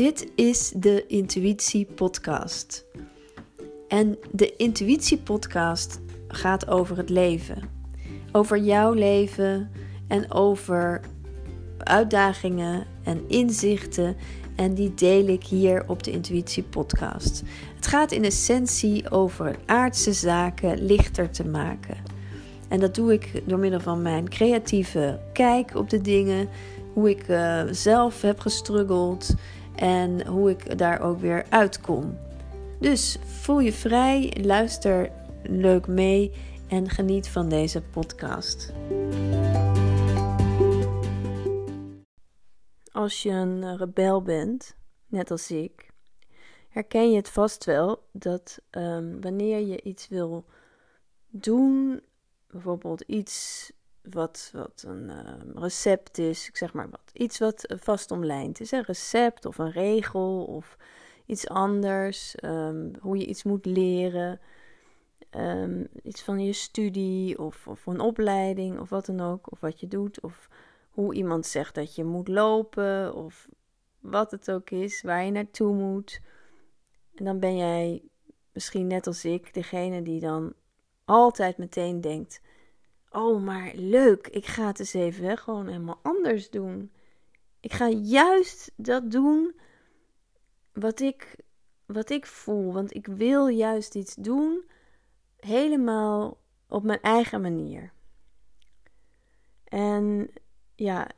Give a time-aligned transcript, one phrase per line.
[0.00, 2.84] Dit is de Intuïtie Podcast.
[3.88, 7.62] En de Intuïtie Podcast gaat over het leven.
[8.32, 9.70] Over jouw leven
[10.08, 11.00] en over
[11.78, 14.16] uitdagingen en inzichten.
[14.56, 17.42] En die deel ik hier op de Intuïtie Podcast.
[17.76, 21.96] Het gaat in essentie over aardse zaken lichter te maken.
[22.68, 26.48] En dat doe ik door middel van mijn creatieve kijk op de dingen.
[26.92, 29.34] Hoe ik uh, zelf heb gestruggeld
[29.80, 32.18] en hoe ik daar ook weer uitkom.
[32.80, 35.10] Dus voel je vrij, luister
[35.42, 36.32] leuk mee
[36.68, 38.72] en geniet van deze podcast.
[42.92, 44.76] Als je een rebel bent,
[45.06, 45.90] net als ik,
[46.68, 50.44] herken je het vast wel dat um, wanneer je iets wil
[51.28, 52.02] doen,
[52.50, 53.72] bijvoorbeeld iets
[54.02, 58.70] wat, wat een uh, recept is, ik zeg maar wat, iets wat vast omlijnd is,
[58.70, 60.76] een recept of een regel of
[61.26, 64.40] iets anders, um, hoe je iets moet leren,
[65.30, 69.80] um, iets van je studie of, of een opleiding of wat dan ook, of wat
[69.80, 70.48] je doet, of
[70.90, 73.48] hoe iemand zegt dat je moet lopen of
[74.00, 76.20] wat het ook is, waar je naartoe moet.
[77.14, 78.02] En dan ben jij
[78.52, 80.54] misschien net als ik degene die dan
[81.04, 82.40] altijd meteen denkt:
[83.10, 86.92] Oh, maar leuk, ik ga het eens even gewoon helemaal anders doen.
[87.60, 89.60] Ik ga juist dat doen
[90.72, 91.36] wat ik,
[91.86, 92.72] wat ik voel.
[92.72, 94.64] Want ik wil juist iets doen
[95.36, 97.92] helemaal op mijn eigen manier.
[99.64, 100.30] En
[100.74, 101.10] ja,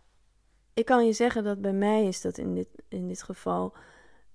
[0.75, 3.75] ik kan je zeggen dat bij mij is dat in dit, in dit geval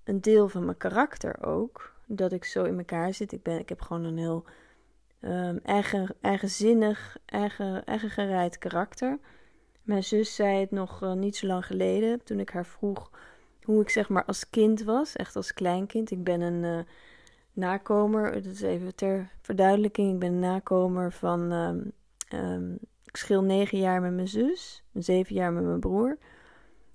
[0.04, 1.96] een deel van mijn karakter ook.
[2.06, 3.32] Dat ik zo in elkaar zit.
[3.32, 4.44] Ik, ben, ik heb gewoon een heel
[5.62, 9.18] eigen, eigenzinnig, eigen, gereid karakter.
[9.82, 13.10] Mijn zus zei het nog uh, niet zo lang geleden, toen ik haar vroeg
[13.62, 16.10] hoe ik zeg maar als kind was, echt als kleinkind.
[16.10, 16.78] Ik ben een uh,
[17.52, 21.92] nakomer, dat is even ter verduidelijking, ik ben een nakomer van, um,
[22.34, 26.18] um, ik schil negen jaar met mijn zus, zeven jaar met mijn broer.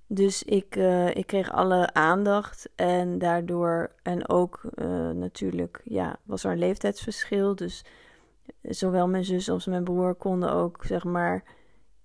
[0.08, 4.62] Dus ik, uh, ik kreeg alle aandacht en daardoor, en ook
[5.14, 7.56] natuurlijk, ja, was er een leeftijdsverschil.
[7.56, 7.86] Dus
[8.62, 11.44] zowel mijn zus als mijn broer konden ook, zeg maar,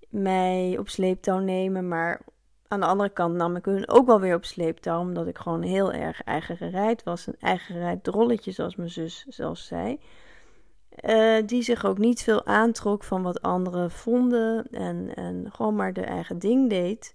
[0.09, 1.89] mij op sleeptouw nemen.
[1.89, 2.21] Maar
[2.69, 5.63] aan de andere kant nam ik hun ook wel weer op sleeptouw, omdat ik gewoon
[5.63, 7.27] heel erg eigen gereid was.
[7.27, 9.99] Een eigen gereid drolletje, zoals mijn zus zelfs zei.
[11.05, 15.93] Uh, die zich ook niet veel aantrok van wat anderen vonden en, en gewoon maar
[15.93, 17.15] de eigen ding deed.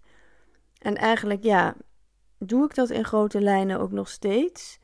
[0.78, 1.76] En eigenlijk, ja,
[2.38, 4.80] doe ik dat in grote lijnen ook nog steeds.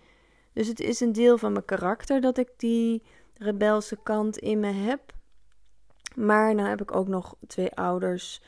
[0.53, 3.03] Dus het is een deel van mijn karakter dat ik die
[3.39, 5.13] rebelse kant in me heb.
[6.15, 8.41] Maar nou heb ik ook nog twee ouders.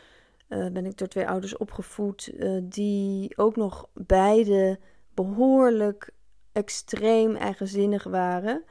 [0.50, 2.32] Uh, ben ik door twee ouders opgevoed.
[2.34, 4.80] Uh, die ook nog beide
[5.14, 6.10] behoorlijk
[6.52, 8.64] extreem eigenzinnig waren.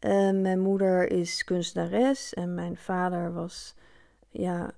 [0.00, 3.74] Uh, mijn moeder is kunstenares en mijn vader was
[4.32, 4.70] ja,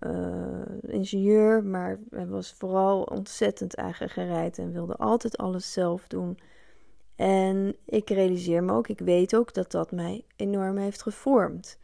[0.80, 6.38] ingenieur, maar hij was vooral ontzettend eigen gereid en wilde altijd alles zelf doen.
[7.22, 11.78] En ik realiseer me ook, ik weet ook dat dat mij enorm heeft gevormd.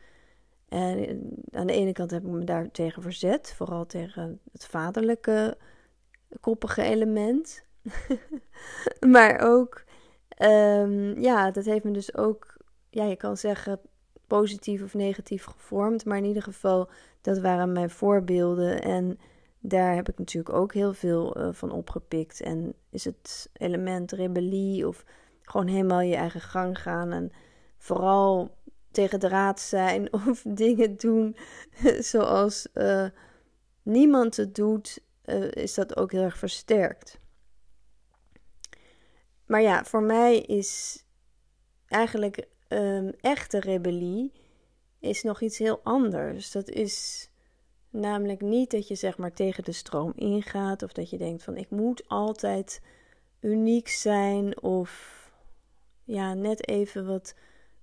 [0.69, 5.57] En aan de ene kant heb ik me daar tegen verzet, vooral tegen het vaderlijke
[6.41, 7.65] koppige element.
[9.15, 9.85] maar ook,
[10.43, 12.57] um, ja, dat heeft me dus ook,
[12.91, 13.81] ja, je kan zeggen
[14.27, 16.05] positief of negatief gevormd.
[16.05, 16.89] Maar in ieder geval,
[17.21, 18.83] dat waren mijn voorbeelden.
[18.83, 19.19] En
[19.59, 22.41] daar heb ik natuurlijk ook heel veel uh, van opgepikt.
[22.41, 25.05] En is het element rebellie of
[25.49, 27.33] gewoon helemaal je eigen gang gaan en
[27.77, 28.57] vooral
[28.91, 31.37] tegen de raad zijn of dingen doen
[32.13, 33.07] zoals uh,
[33.83, 37.21] niemand het doet, uh, is dat ook heel erg versterkt.
[39.47, 41.03] Maar ja, voor mij is
[41.87, 44.33] eigenlijk um, echte rebellie
[45.01, 46.51] is nog iets heel anders.
[46.51, 47.29] Dat is
[47.91, 51.57] namelijk niet dat je zeg maar tegen de stroom ingaat of dat je denkt van
[51.57, 52.83] ik moet altijd
[53.41, 55.18] uniek zijn of
[56.09, 57.35] ja, net even wat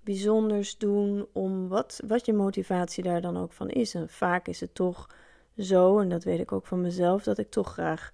[0.03, 3.93] bijzonders doen om wat, wat je motivatie daar dan ook van is.
[3.93, 5.09] En vaak is het toch
[5.57, 8.11] zo, en dat weet ik ook van mezelf, dat ik toch graag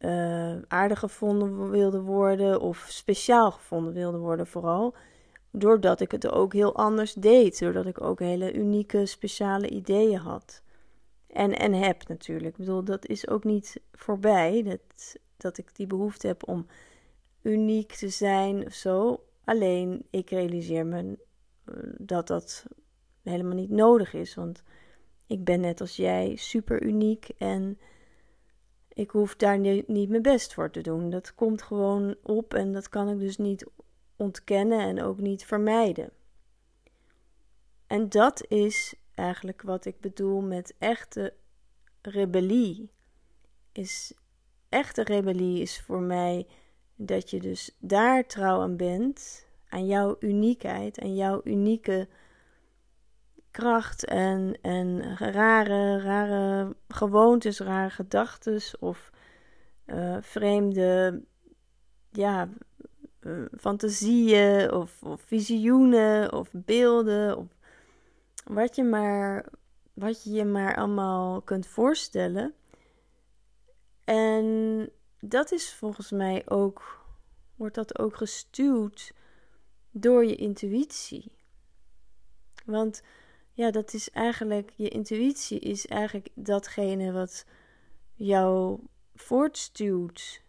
[0.00, 4.94] uh, aardig gevonden wilde worden of speciaal gevonden wilde worden vooral.
[5.50, 7.58] Doordat ik het ook heel anders deed.
[7.58, 10.62] Doordat ik ook hele unieke, speciale ideeën had.
[11.26, 12.50] En, en heb natuurlijk.
[12.50, 14.62] Ik bedoel, dat is ook niet voorbij.
[14.62, 16.66] Dat, dat ik die behoefte heb om
[17.46, 19.24] uniek te zijn of zo.
[19.44, 21.18] Alleen ik realiseer me
[21.64, 22.66] eh, dat dat
[23.22, 24.34] helemaal niet nodig is.
[24.34, 24.62] Want
[25.26, 27.28] ik ben net als jij super uniek.
[27.38, 27.78] En
[28.88, 31.10] ik hoef daar niet mijn best voor te doen.
[31.10, 33.66] Dat komt gewoon op en dat kan ik dus niet
[34.16, 36.10] ontkennen en ook niet vermijden.
[37.86, 41.34] En dat is eigenlijk wat ik bedoel met echte
[42.02, 42.90] rebellie.
[43.72, 44.14] Is
[44.68, 46.46] echte rebellie is voor mij
[46.96, 52.08] dat je dus daar trouw aan bent, aan jouw uniekheid, en jouw unieke
[53.50, 59.10] kracht en, en rare, rare gewoontes, rare gedachten of
[59.86, 61.22] uh, vreemde
[62.10, 62.48] ja,
[63.20, 67.46] uh, fantasieën of, of visioenen of beelden of
[68.44, 69.44] wat je maar
[69.94, 72.54] wat je je maar allemaal kunt voorstellen.
[74.04, 74.88] En
[75.20, 77.04] dat is volgens mij ook,
[77.54, 79.12] wordt dat ook gestuurd
[79.90, 81.32] door je intuïtie.
[82.64, 83.02] Want
[83.52, 87.44] ja, dat is eigenlijk, je intuïtie is eigenlijk datgene wat
[88.14, 88.80] jou
[89.14, 90.42] voortstuwt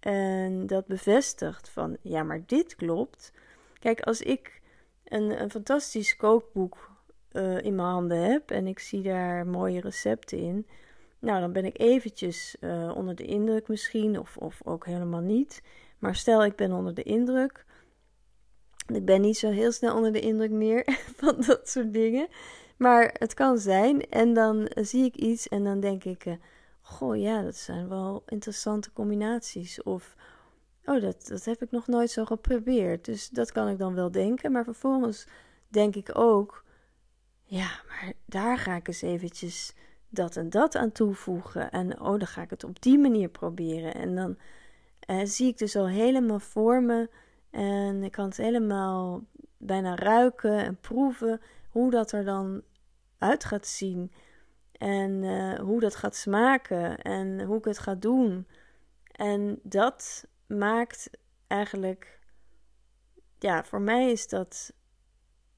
[0.00, 3.32] en dat bevestigt van, ja, maar dit klopt.
[3.78, 4.60] Kijk, als ik
[5.04, 6.90] een, een fantastisch kookboek
[7.32, 10.66] uh, in mijn handen heb en ik zie daar mooie recepten in,
[11.20, 15.62] nou, dan ben ik eventjes uh, onder de indruk misschien, of, of ook helemaal niet.
[15.98, 17.64] Maar stel ik ben onder de indruk,
[18.86, 20.84] ik ben niet zo heel snel onder de indruk meer
[21.20, 22.28] van dat soort dingen.
[22.76, 24.08] Maar het kan zijn.
[24.08, 26.34] En dan zie ik iets en dan denk ik: uh,
[26.80, 29.82] Goh, ja, dat zijn wel interessante combinaties.
[29.82, 30.16] Of
[30.84, 33.04] Oh, dat, dat heb ik nog nooit zo geprobeerd.
[33.04, 34.52] Dus dat kan ik dan wel denken.
[34.52, 35.26] Maar vervolgens
[35.68, 36.64] denk ik ook:
[37.44, 39.74] Ja, maar daar ga ik eens eventjes
[40.10, 41.70] dat en dat aan toevoegen.
[41.70, 43.94] En oh, dan ga ik het op die manier proberen.
[43.94, 44.36] En dan
[45.10, 47.10] uh, zie ik dus al helemaal voor me
[47.50, 49.24] en ik kan het helemaal
[49.56, 52.62] bijna ruiken en proeven hoe dat er dan
[53.18, 54.12] uit gaat zien.
[54.72, 58.46] En uh, hoe dat gaat smaken en hoe ik het ga doen.
[59.12, 61.10] En dat maakt
[61.46, 62.20] eigenlijk,
[63.38, 64.72] ja, voor mij is dat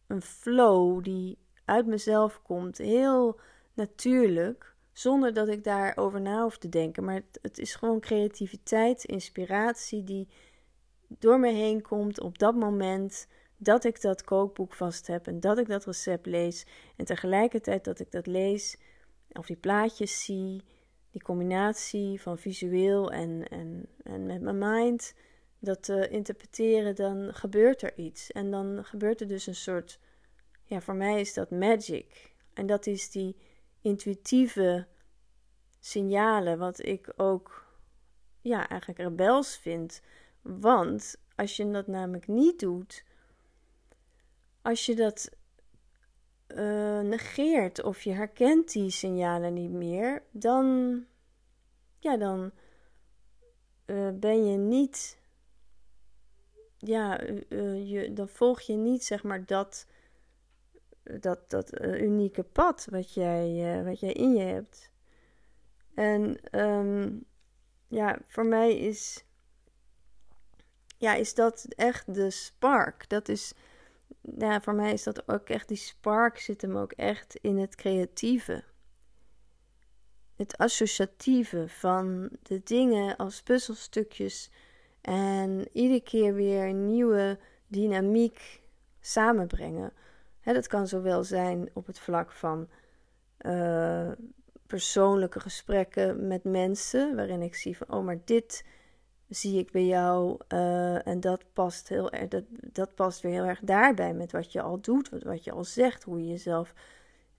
[0.07, 2.79] een flow die uit mezelf komt.
[2.79, 3.41] Heel
[3.75, 7.05] natuurlijk, zonder dat ik daarover na hoef te denken.
[7.05, 10.29] Maar het, is gewoon creativiteit, inspiratie die
[11.09, 13.27] door me heen komt op dat moment
[13.57, 16.67] dat ik dat kookboek vast heb en dat ik dat recept lees.
[16.97, 18.77] En tegelijkertijd dat ik dat lees
[19.33, 20.63] of die plaatjes zie,
[21.11, 25.15] die combinatie van visueel en, en, en met mijn mind,
[25.59, 28.33] dat te interpreteren, dan gebeurt er iets.
[28.33, 29.99] En dan gebeurt er dus een soort,
[30.65, 32.33] ja, voor mij is dat magic.
[32.55, 33.37] En dat is die
[33.83, 34.87] intuïtieve
[35.81, 37.67] signalen, wat ik ook,
[38.41, 40.03] ja, eigenlijk rebels vind.
[40.43, 43.05] Want als je dat namelijk niet doet,
[44.63, 45.31] als je dat
[46.49, 50.97] uh, negeert of je herkent die signalen niet meer, dan,
[51.99, 52.51] ja, dan
[53.87, 55.21] uh, ben je niet,
[56.79, 59.87] ja, uh, je, dan volg je niet zeg maar dat,
[61.21, 64.91] dat, dat unieke pad wat jij, wat jij in je hebt.
[65.95, 67.25] En um,
[67.89, 69.25] ja, voor mij is
[71.03, 73.09] ja, is dat echt de spark.
[73.09, 73.53] Dat is,
[74.39, 77.75] ja, voor mij is dat ook echt, die spark zit hem ook echt in het
[77.75, 78.65] creatieve.
[80.37, 84.51] Het associatieve van de dingen als puzzelstukjes
[85.01, 88.61] en iedere keer weer een nieuwe dynamiek
[89.01, 89.93] samenbrengen.
[90.45, 92.69] Dat kan zowel zijn op het vlak van
[93.41, 94.11] uh,
[94.67, 98.65] persoonlijke gesprekken met mensen, waarin ik zie van, oh, maar dit
[99.29, 100.39] zie ik bij jou.
[100.49, 104.63] Uh, en dat past, heel dat, dat past weer heel erg daarbij met wat je
[104.63, 106.75] al doet, wat, wat je al zegt, hoe je jezelf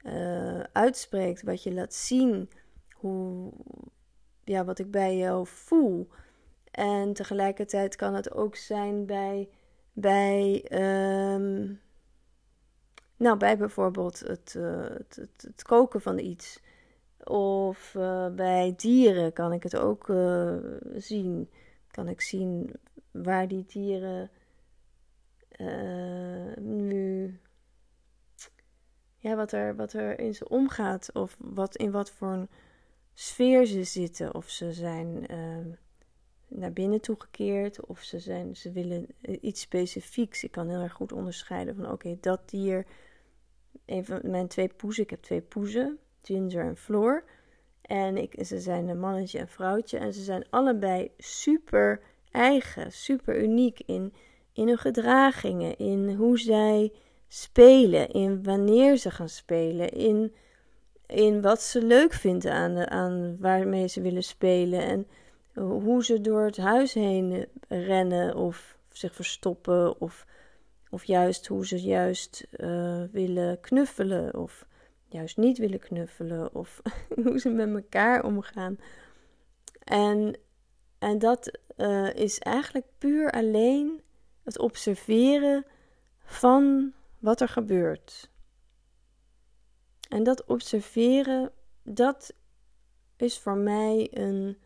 [0.06, 2.50] uh, uitspreekt, wat je laat zien,
[2.94, 3.52] hoe,
[4.44, 6.08] ja, wat ik bij jou voel.
[6.72, 9.50] En tegelijkertijd kan het ook zijn bij,
[9.94, 10.66] bij,
[11.34, 11.80] um,
[13.24, 16.60] nou, bij bijvoorbeeld het, uh, het, het, het, koken van iets.
[17.24, 17.92] Of
[18.36, 20.06] bij dieren kan ik het ook
[20.96, 21.50] zien
[21.92, 22.74] kan ik zien
[23.12, 24.30] waar die dieren
[26.60, 27.40] nu.
[29.24, 31.10] Ja, wat er, wat er in ze omgaat.
[31.14, 32.50] Of wat, in wat voor een
[33.14, 34.36] sfeer ze zitten.
[34.36, 35.74] Of ze zijn uh,
[36.48, 37.86] naar binnen toegekeerd.
[37.86, 39.08] Of ze, zijn, ze willen
[39.42, 40.44] iets specifieks.
[40.44, 42.86] Ik kan heel erg goed onderscheiden van oké, dat dier.
[43.86, 45.04] Een van mijn twee poezen.
[45.04, 46.00] Ik heb twee poezen.
[46.22, 47.24] Ginger en Floor.
[47.82, 49.98] En ik, ze zijn een mannetje en vrouwtje.
[49.98, 54.14] En ze zijn allebei super eigen, super uniek in,
[54.54, 56.92] in hun gedragingen, in hoe zij
[57.28, 60.34] spelen, in wanneer ze gaan spelen, in
[61.14, 64.82] in wat ze leuk vindt aan, de, aan waarmee ze willen spelen.
[64.82, 65.08] En
[65.54, 70.02] hoe ze door het huis heen rennen of zich verstoppen.
[70.02, 70.26] Of,
[70.94, 74.66] of juist hoe ze juist uh, willen knuffelen of
[75.08, 76.56] juist niet willen knuffelen.
[76.56, 76.82] Of
[77.24, 78.78] hoe ze met elkaar omgaan.
[79.84, 80.40] En,
[81.00, 84.02] en dat uh, is eigenlijk puur alleen
[84.44, 85.66] het observeren
[86.24, 88.30] van wat er gebeurt.
[90.10, 91.52] En dat observeren,
[91.84, 92.34] dat
[93.18, 94.58] is voor mij een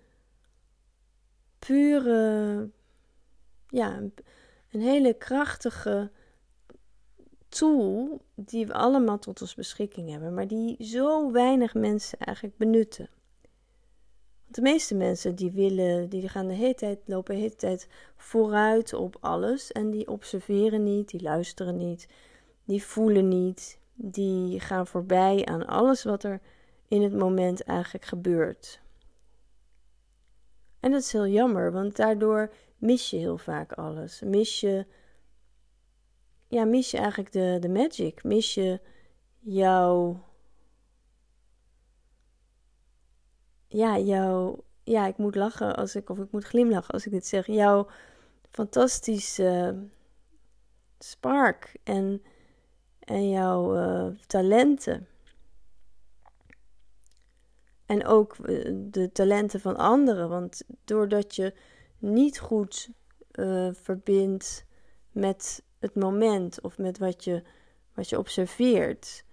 [1.59, 2.69] pure,
[3.67, 4.01] ja,
[4.77, 6.11] een hele krachtige
[7.49, 13.09] tool die we allemaal tot ons beschikking hebben, maar die zo weinig mensen eigenlijk benutten.
[14.43, 17.87] Want de meeste mensen die willen, die gaan de hele tijd, lopen de hele tijd
[18.15, 22.07] vooruit op alles en die observeren niet, die luisteren niet,
[22.63, 26.41] die voelen niet, die gaan voorbij aan alles wat er
[26.87, 28.81] in het moment eigenlijk gebeurt.
[30.79, 34.21] En dat is heel jammer, want daardoor mis je heel vaak alles.
[34.21, 34.85] Mis je,
[36.47, 38.23] ja, mis je eigenlijk de, de magic.
[38.23, 38.79] Mis je
[39.39, 40.23] jouw,
[43.67, 47.25] ja, jouw, ja, ik moet lachen als ik, of ik moet glimlachen als ik dit
[47.25, 47.45] zeg.
[47.45, 47.87] Jouw
[48.49, 49.75] fantastische
[50.99, 52.21] spark en
[53.07, 55.07] en jouw uh, talenten.
[57.85, 60.29] En ook uh, de talenten van anderen.
[60.29, 61.53] Want doordat je
[61.99, 62.89] niet goed
[63.31, 64.65] uh, verbindt
[65.11, 67.43] met het moment of met wat je,
[67.93, 69.23] wat je observeert,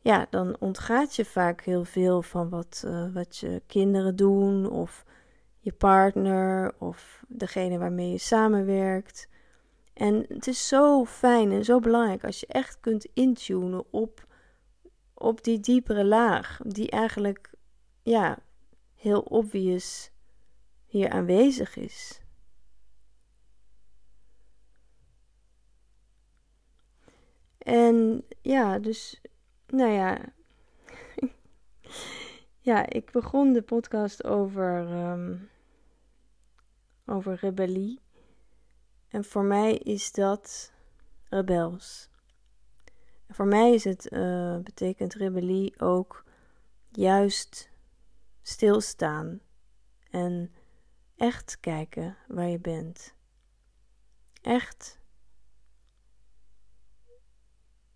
[0.00, 5.04] ja, dan ontgaat je vaak heel veel van wat, wat je kinderen doen of
[5.58, 9.28] je partner of degene waarmee je samenwerkt.
[9.92, 14.26] En het is zo fijn en zo belangrijk als je echt kunt intunen op,
[15.14, 17.50] op die diepere laag, die eigenlijk
[18.02, 18.38] ja,
[18.94, 20.11] heel obvious
[20.92, 22.20] hier aanwezig is.
[27.58, 29.20] En ja, dus,
[29.66, 30.32] nou ja.
[32.70, 35.50] ja, ik begon de podcast over, um,
[37.06, 38.00] over rebellie.
[39.08, 40.72] En voor mij is dat
[41.28, 42.10] rebels.
[43.28, 46.24] Voor mij is het, uh, betekent rebellie ook
[46.88, 47.70] juist
[48.42, 49.40] stilstaan
[50.10, 50.52] en
[51.16, 53.14] echt kijken waar je bent.
[54.42, 55.00] Echt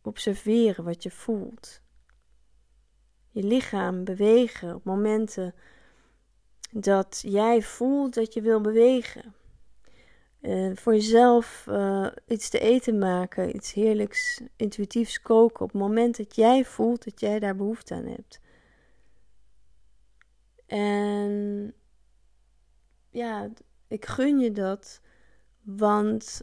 [0.02, 1.80] observeren wat je voelt.
[3.30, 5.54] Je lichaam bewegen op momenten
[6.70, 9.34] dat jij voelt dat je wil bewegen.
[10.40, 16.16] Uh, voor jezelf uh, iets te eten maken, iets heerlijks, intuïtiefs koken op het moment
[16.16, 18.40] dat jij voelt dat jij daar behoefte aan hebt.
[20.66, 21.74] En
[23.16, 23.48] ja,
[23.88, 25.00] ik gun je dat,
[25.62, 26.40] want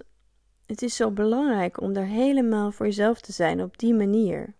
[0.65, 4.53] het is zo belangrijk om daar helemaal voor jezelf te zijn op die manier.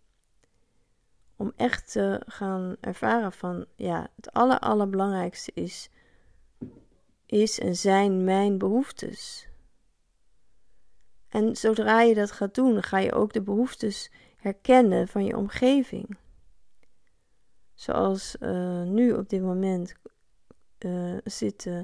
[1.36, 5.90] Om echt te gaan ervaren van, ja, het aller, allerbelangrijkste is
[7.26, 9.48] is en zijn mijn behoeftes.
[11.30, 16.18] En zodra je dat gaat doen, ga je ook de behoeftes herkennen van je omgeving.
[17.74, 19.94] Zoals uh, nu op dit moment
[20.84, 21.80] uh, zit uh,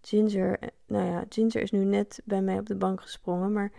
[0.00, 0.58] Ginger.
[0.86, 3.72] Nou ja, Ginger is nu net bij mij op de bank gesprongen, maar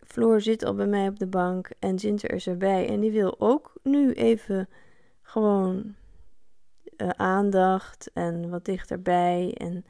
[0.00, 2.88] Floor zit al bij mij op de bank en Ginger is erbij.
[2.88, 4.68] En die wil ook nu even
[5.22, 5.94] gewoon
[6.96, 9.84] uh, aandacht en wat dichterbij en een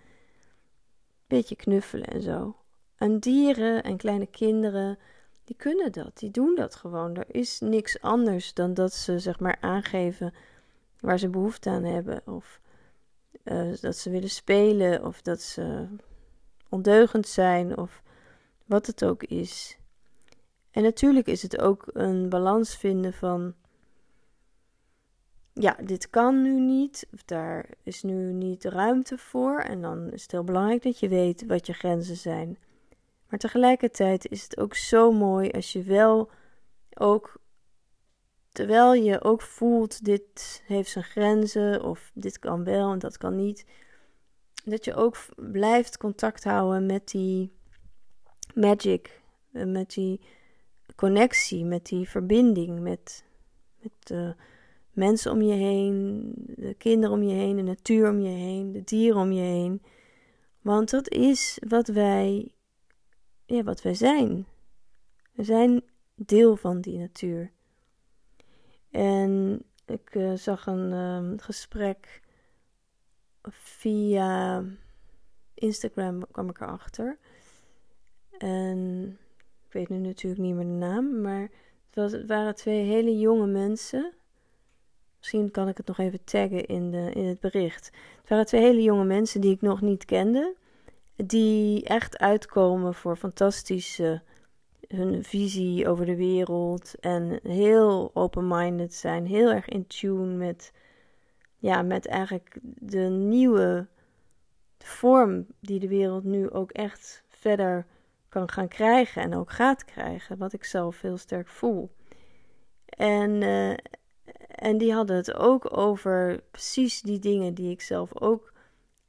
[1.26, 2.56] beetje knuffelen en zo.
[2.96, 4.98] En dieren en kleine kinderen,
[5.44, 7.16] die kunnen dat, die doen dat gewoon.
[7.16, 10.34] Er is niks anders dan dat ze zeg maar aangeven
[11.00, 12.22] waar ze behoefte aan hebben.
[12.26, 12.60] Of
[13.44, 15.86] uh, dat ze willen spelen, of dat ze
[16.68, 18.02] ondeugend zijn, of
[18.64, 19.78] wat het ook is.
[20.70, 23.54] En natuurlijk is het ook een balans vinden van
[25.52, 29.58] ja, dit kan nu niet, of daar is nu niet ruimte voor.
[29.58, 32.58] En dan is het heel belangrijk dat je weet wat je grenzen zijn.
[33.28, 36.30] Maar tegelijkertijd is het ook zo mooi als je wel
[36.94, 37.40] ook,
[38.52, 43.36] terwijl je ook voelt, dit heeft zijn grenzen, of dit kan wel en dat kan
[43.36, 43.64] niet,
[44.64, 47.52] dat je ook blijft contact houden met die
[48.54, 49.20] magic,
[49.52, 50.20] eh, met die
[50.96, 53.24] connectie, met die verbinding, met,
[53.80, 54.34] met de
[54.92, 58.84] mensen om je heen, de kinderen om je heen, de natuur om je heen, de
[58.84, 59.82] dieren om je heen.
[60.60, 62.54] Want dat is wat wij,
[63.44, 64.46] ja, wat wij zijn.
[65.32, 65.82] We zijn
[66.14, 67.52] deel van die natuur.
[68.92, 72.20] En ik uh, zag een um, gesprek
[73.50, 74.64] via
[75.54, 77.18] Instagram kwam ik erachter.
[78.38, 79.18] En
[79.66, 83.46] ik weet nu natuurlijk niet meer de naam, maar het, was, waren twee hele jonge
[83.46, 84.12] mensen.
[85.18, 87.90] Misschien kan ik het nog even taggen in, de, in het bericht.
[88.20, 90.54] Het waren twee hele jonge mensen die ik nog niet kende.
[91.16, 94.22] Die echt uitkomen voor fantastische
[94.92, 96.94] hun visie over de wereld.
[97.00, 99.26] En heel open-minded zijn.
[99.26, 100.72] Heel erg in tune met,
[101.58, 103.86] ja, met eigenlijk de nieuwe
[104.78, 107.86] vorm die de wereld nu ook echt verder
[108.28, 109.22] kan gaan krijgen.
[109.22, 110.38] En ook gaat krijgen.
[110.38, 111.90] Wat ik zelf heel sterk voel.
[112.86, 113.70] En, uh,
[114.48, 118.52] en die hadden het ook over precies die dingen die ik zelf ook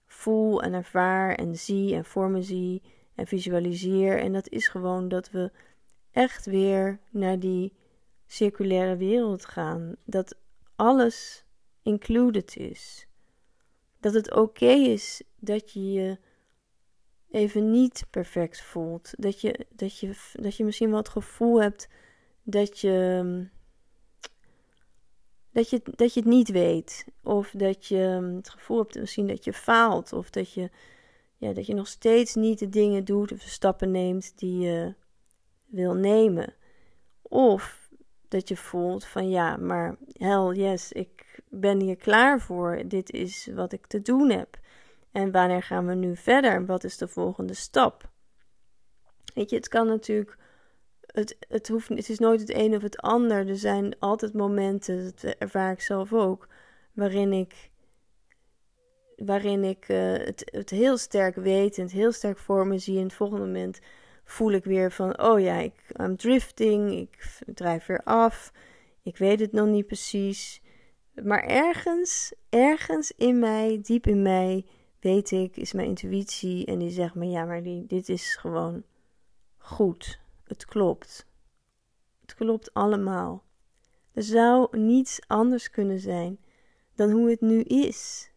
[0.07, 2.81] voel en ervaar en zie en voor me zie
[3.15, 4.19] en visualiseer.
[4.19, 5.51] En dat is gewoon dat we
[6.13, 7.74] echt weer naar die
[8.25, 9.96] circulaire wereld gaan.
[10.05, 10.36] Dat
[10.75, 11.46] alles
[11.82, 13.08] included is.
[14.00, 16.17] Dat het oké is dat je je
[17.32, 19.13] even niet perfect voelt.
[19.17, 21.88] Dat je, dat je, dat je misschien wel het gevoel hebt
[22.43, 23.51] dat je
[25.51, 27.05] dat je, dat je het niet weet.
[27.24, 30.13] Of dat je hm, het gevoel hebt misschien dat je faalt.
[30.13, 30.70] Of dat je,
[31.38, 34.96] ja, dat je nog steeds niet de dingen doet of de stappen neemt die je
[35.74, 36.53] wil nemen.
[37.22, 37.89] Of
[38.27, 42.84] dat je voelt van ja, maar hell yes, ik ben hier klaar voor.
[42.86, 44.60] Dit is wat ik te doen heb.
[45.12, 46.65] En wanneer gaan we nu verder?
[46.65, 48.10] Wat is de volgende stap?
[49.34, 50.38] Weet je, het kan natuurlijk
[51.06, 53.48] het, het, hoeft, het is nooit het een of het ander.
[53.48, 56.48] Er zijn altijd momenten, dat ervaar ik zelf ook,
[56.94, 57.72] waarin ik,
[59.15, 62.98] waarin ik uh, het, het heel sterk weet en het heel sterk voor me zie.
[62.98, 63.80] En het volgende moment
[64.24, 68.53] voel ik weer van, oh ja, ik I'm drifting, ik drijf weer af,
[69.01, 70.62] ik weet het nog niet precies.
[71.24, 74.65] Maar ergens, ergens in mij, diep in mij,
[75.00, 78.83] weet ik, is mijn intuïtie en die zegt me, ja, maar die, dit is gewoon
[79.57, 80.20] goed.
[80.44, 81.27] Het klopt.
[82.22, 83.44] Het klopt allemaal.
[84.14, 86.40] Er zou niets anders kunnen zijn
[86.96, 88.31] dan hoe het nu is.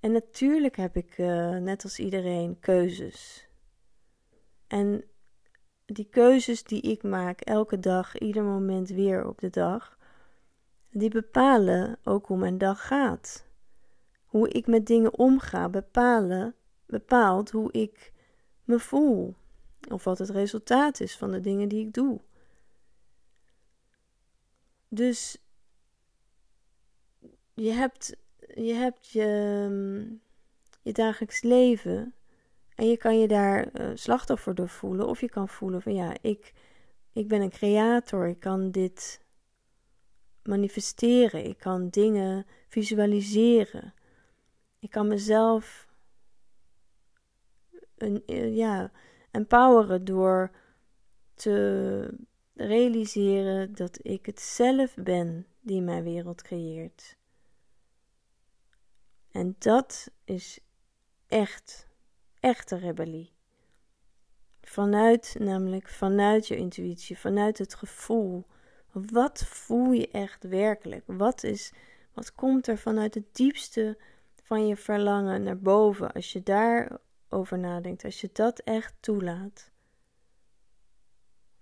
[0.00, 3.45] En natuurlijk heb ik, uh, net als iedereen, keuzes.
[4.66, 5.04] En
[5.86, 9.98] die keuzes die ik maak elke dag, ieder moment weer op de dag,
[10.90, 13.44] die bepalen ook hoe mijn dag gaat.
[14.24, 16.54] Hoe ik met dingen omga, bepalen,
[16.86, 18.12] bepaalt hoe ik
[18.64, 19.34] me voel.
[19.90, 22.20] Of wat het resultaat is van de dingen die ik doe.
[24.88, 25.38] Dus
[27.54, 28.16] je hebt
[28.54, 30.18] je, hebt je,
[30.82, 32.14] je dagelijks leven
[32.76, 35.06] en je kan je daar uh, slachtoffer door voelen.
[35.06, 36.52] Of je kan voelen van ja, ik,
[37.12, 38.26] ik ben een creator.
[38.26, 39.20] Ik kan dit
[40.42, 41.44] manifesteren.
[41.44, 43.94] Ik kan dingen visualiseren.
[44.78, 45.88] Ik kan mezelf
[47.96, 48.90] een, eh, ja,
[49.30, 50.50] empoweren door
[51.34, 52.10] te
[52.54, 57.16] realiseren dat ik het zelf ben die mijn wereld creëert.
[59.30, 60.60] En dat is
[61.26, 61.85] echt,
[62.46, 63.32] echte rebellie.
[64.62, 68.46] Vanuit, namelijk vanuit je intuïtie, vanuit het gevoel.
[68.92, 71.04] Wat voel je echt werkelijk?
[71.06, 71.72] Wat is,
[72.12, 73.98] wat komt er vanuit het diepste
[74.42, 79.70] van je verlangen naar boven als je daar over nadenkt, als je dat echt toelaat,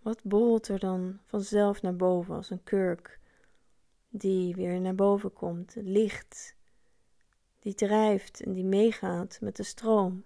[0.02, 3.20] wat borrelt er dan vanzelf naar boven als een kurk
[4.08, 6.56] die weer naar boven komt, licht,
[7.58, 10.24] die drijft en die meegaat met de stroom.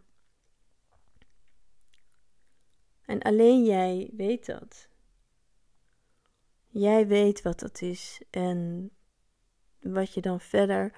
[3.08, 4.88] En alleen jij weet dat.
[6.66, 8.90] Jij weet wat dat is en
[9.80, 10.92] wat je dan verder,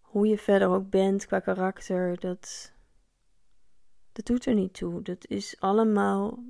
[0.00, 2.72] hoe je verder ook bent qua karakter, dat
[4.12, 5.02] dat doet er niet toe.
[5.02, 6.44] Dat is allemaal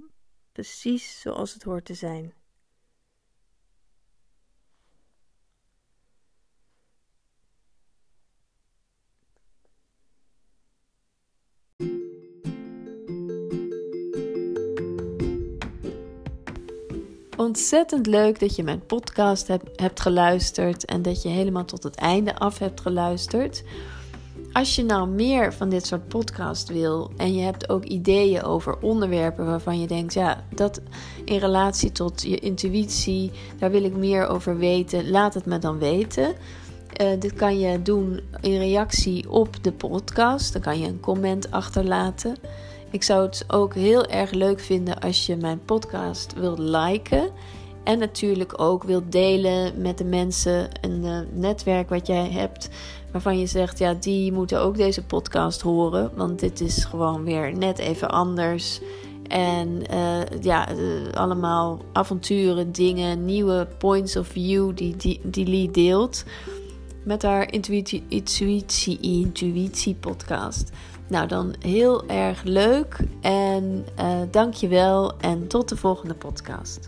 [0.52, 2.32] precies zoals het hoort te zijn.
[17.44, 22.36] Ontzettend leuk dat je mijn podcast hebt, geluisterd en dat je helemaal tot het einde
[22.36, 23.64] af hebt geluisterd.
[24.52, 28.78] Als je nou meer van dit soort podcast wil en je hebt ook ideeën over
[28.78, 30.80] onderwerpen waarvan je denkt, ja, dat
[31.24, 35.78] in relatie tot je intuïtie, daar wil ik meer over weten, laat het me dan
[35.78, 36.34] weten.
[37.00, 40.52] Uh, dit kan je doen in reactie op de podcast.
[40.52, 42.36] Dan kan je een comment achterlaten.
[42.94, 47.30] Ik zou het ook heel erg leuk vinden als je mijn podcast wilt liken
[47.84, 52.68] En natuurlijk ook wilt delen met de mensen een uh, netwerk wat jij hebt.
[53.12, 56.10] Waarvan je zegt, ja, die moeten ook deze podcast horen.
[56.16, 58.80] Want dit is gewoon weer net even anders.
[59.28, 65.70] En uh, ja, uh, allemaal avonturen, dingen, nieuwe points of view die, die, die Lee
[65.70, 66.24] deelt.
[67.04, 70.70] Met haar intuïtie, intuïtie, intuïtie podcast.
[71.14, 76.86] Nou, dan heel erg leuk en eh, dank je wel en tot de volgende podcast.